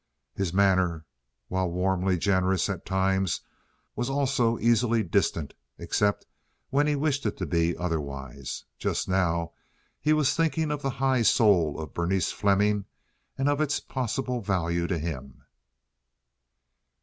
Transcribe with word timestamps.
His 0.33 0.51
manner, 0.51 1.05
while 1.47 1.69
warmly 1.69 2.17
generous 2.17 2.69
at 2.69 2.87
times, 2.87 3.41
was 3.95 4.09
also 4.09 4.57
easily 4.57 5.03
distant, 5.03 5.53
except 5.77 6.25
when 6.71 6.87
he 6.87 6.95
wished 6.95 7.23
it 7.27 7.37
to 7.37 7.45
be 7.45 7.77
otherwise. 7.77 8.63
Just 8.79 9.07
now 9.07 9.51
he 9.99 10.11
was 10.11 10.33
thinking 10.35 10.71
of 10.71 10.81
the 10.81 10.89
high 10.89 11.21
soul 11.21 11.79
of 11.79 11.93
Berenice 11.93 12.31
Fleming 12.31 12.85
and 13.37 13.47
of 13.47 13.61
its 13.61 13.79
possible 13.79 14.41
value 14.41 14.87
to 14.87 14.97
him. 14.97 15.43